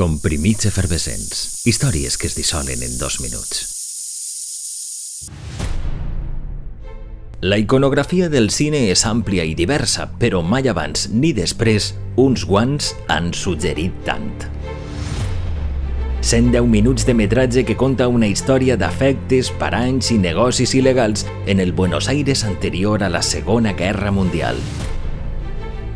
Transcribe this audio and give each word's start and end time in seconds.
Comprimits 0.00 0.64
efervescents. 0.64 1.66
Històries 1.68 2.14
que 2.16 2.24
es 2.30 2.32
dissolen 2.32 2.80
en 2.80 2.94
dos 2.96 3.18
minuts. 3.20 3.58
La 7.42 7.58
iconografia 7.60 8.30
del 8.32 8.48
cine 8.48 8.86
és 8.94 9.02
àmplia 9.04 9.44
i 9.44 9.52
diversa, 9.58 10.06
però 10.22 10.40
mai 10.40 10.70
abans 10.72 11.10
ni 11.12 11.34
després 11.36 11.90
uns 12.16 12.46
guants 12.48 12.94
han 13.12 13.34
suggerit 13.36 13.92
tant. 14.06 14.30
110 16.24 16.64
minuts 16.64 17.04
de 17.04 17.12
metratge 17.20 17.66
que 17.68 17.76
conta 17.76 18.08
una 18.08 18.30
història 18.32 18.78
d'afectes, 18.80 19.52
paranys 19.60 20.14
i 20.14 20.16
negocis 20.16 20.72
il·legals 20.80 21.26
en 21.44 21.60
el 21.60 21.76
Buenos 21.76 22.08
Aires 22.08 22.46
anterior 22.48 23.04
a 23.04 23.12
la 23.12 23.20
Segona 23.20 23.76
Guerra 23.76 24.08
Mundial. 24.16 24.64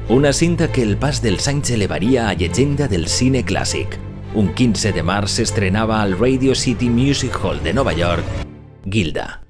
Una 0.06 0.34
cinta 0.34 0.70
que 0.70 0.82
el 0.82 0.98
pas 1.00 1.22
dels 1.24 1.46
anys 1.48 1.70
elevaria 1.72 2.26
a 2.28 2.34
llegenda 2.36 2.84
del 2.92 3.06
cine 3.08 3.40
clàssic. 3.40 3.94
Un 4.36 4.50
15 4.52 4.92
de 4.92 5.00
març 5.00 5.38
s'estrenava 5.38 6.02
al 6.02 6.12
Radio 6.18 6.52
City 6.54 6.90
Music 6.92 7.38
Hall 7.40 7.62
de 7.64 7.72
Nova 7.72 7.94
York, 7.96 8.44
Gilda. 8.84 9.40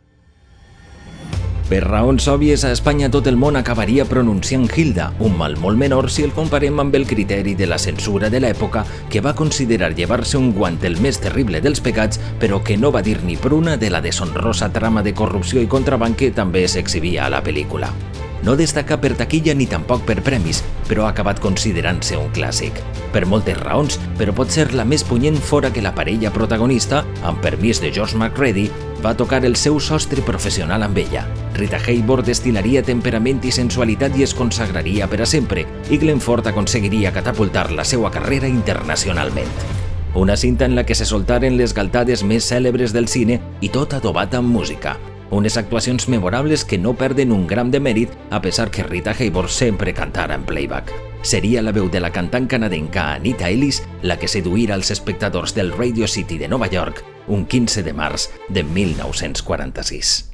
Per 1.66 1.82
raons 1.82 2.28
òbvies, 2.30 2.62
a 2.62 2.70
Espanya 2.70 3.10
tot 3.10 3.26
el 3.26 3.34
món 3.34 3.58
acabaria 3.58 4.06
pronunciant 4.06 4.70
Hilda, 4.70 5.10
un 5.18 5.34
mal 5.34 5.58
molt 5.58 5.80
menor 5.80 6.06
si 6.06 6.22
el 6.22 6.30
comparem 6.30 6.78
amb 6.78 6.94
el 6.94 7.08
criteri 7.10 7.56
de 7.58 7.66
la 7.66 7.82
censura 7.82 8.30
de 8.30 8.38
l'època, 8.38 8.86
que 9.10 9.24
va 9.24 9.34
considerar 9.34 9.96
llevar-se 9.98 10.38
un 10.38 10.52
guant 10.54 10.78
el 10.86 11.00
més 11.02 11.18
terrible 11.18 11.64
dels 11.66 11.82
pecats, 11.82 12.22
però 12.38 12.62
que 12.62 12.78
no 12.78 12.94
va 12.94 13.02
dir 13.02 13.24
ni 13.24 13.34
pruna 13.34 13.74
de 13.76 13.90
la 13.90 14.04
deshonrosa 14.04 14.70
trama 14.70 15.02
de 15.02 15.18
corrupció 15.18 15.58
i 15.58 15.66
contraban 15.66 16.14
que 16.14 16.30
també 16.30 16.68
s'exhibia 16.68 17.26
a 17.26 17.32
la 17.34 17.42
pel·lícula. 17.42 17.90
No 18.44 18.56
destaca 18.56 18.98
per 19.00 19.14
taquilla 19.16 19.54
ni 19.56 19.64
tampoc 19.64 20.02
per 20.04 20.18
premis, 20.20 20.58
però 20.84 21.06
ha 21.06 21.12
acabat 21.14 21.38
considerant-se 21.40 22.18
un 22.20 22.28
clàssic. 22.36 22.76
Per 23.14 23.22
moltes 23.24 23.56
raons, 23.56 23.96
però 24.18 24.34
pot 24.36 24.52
ser 24.52 24.66
la 24.76 24.84
més 24.84 25.04
punyent 25.08 25.38
fora 25.40 25.70
que 25.72 25.80
la 25.80 25.94
parella 25.96 26.32
protagonista, 26.32 27.06
amb 27.24 27.40
permís 27.40 27.80
de 27.80 27.88
George 27.88 28.18
McReady, 28.20 28.66
va 29.00 29.14
tocar 29.16 29.40
el 29.48 29.56
seu 29.56 29.80
sostre 29.80 30.20
professional 30.20 30.84
amb 30.84 31.00
ella. 31.00 31.24
Rita 31.56 31.80
Hayworth 31.80 32.28
destilaria 32.28 32.82
temperament 32.84 33.40
i 33.48 33.54
sensualitat 33.54 34.18
i 34.18 34.28
es 34.28 34.36
consagraria 34.36 35.08
per 35.08 35.22
a 35.24 35.30
sempre, 35.30 35.64
i 35.88 35.96
Glenford 35.96 36.52
aconseguiria 36.52 37.14
catapultar 37.16 37.70
la 37.72 37.88
seva 37.88 38.12
carrera 38.12 38.50
internacionalment. 38.50 39.48
Una 40.14 40.36
cinta 40.36 40.68
en 40.68 40.76
la 40.76 40.84
que 40.84 40.94
se 40.94 41.08
soltaren 41.08 41.56
les 41.56 41.72
galtades 41.72 42.22
més 42.22 42.52
cèlebres 42.52 42.92
del 42.92 43.08
cine 43.08 43.40
i 43.64 43.72
tot 43.72 43.96
adobat 43.96 44.36
amb 44.36 44.52
música. 44.52 44.98
Unes 45.34 45.56
actuacions 45.56 46.08
memorables 46.08 46.64
que 46.64 46.78
no 46.78 46.94
perden 46.94 47.32
un 47.32 47.48
gram 47.48 47.72
de 47.72 47.80
mèrit 47.82 48.12
a 48.30 48.38
pesar 48.40 48.70
que 48.70 48.84
Rita 48.84 49.10
Hayworth 49.18 49.50
sempre 49.50 49.92
cantara 49.92 50.36
en 50.36 50.44
playback. 50.46 50.92
Seria 51.22 51.62
la 51.62 51.72
veu 51.74 51.88
de 51.90 51.98
la 51.98 52.12
cantant 52.14 52.46
canadenca 52.46 53.08
Anita 53.14 53.48
Ellis 53.50 53.80
la 54.02 54.14
que 54.20 54.30
seduïra 54.30 54.76
als 54.78 54.92
espectadors 54.94 55.56
del 55.56 55.72
Radio 55.72 56.06
City 56.06 56.38
de 56.38 56.46
Nova 56.46 56.70
York 56.70 57.02
un 57.26 57.46
15 57.46 57.82
de 57.82 57.96
març 57.98 58.28
de 58.48 58.62
1946. 58.62 60.33